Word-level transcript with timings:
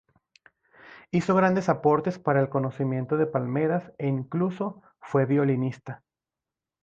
Hizo 1.11 1.35
grandes 1.35 1.69
aportes 1.69 2.17
para 2.17 2.41
el 2.41 2.49
conocimiento 2.49 3.17
de 3.17 3.27
palmeras 3.27 3.91
e 3.99 4.07
incluso 4.07 4.81
fue 4.99 5.27
violinista. 5.27 6.01